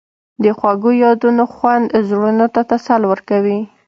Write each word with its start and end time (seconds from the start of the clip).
د 0.43 0.45
خوږو 0.57 0.91
یادونو 1.03 1.43
خوند 1.53 1.85
زړونو 2.07 2.45
ته 2.53 2.61
تسل 2.71 3.01
ورکوي. 3.11 3.59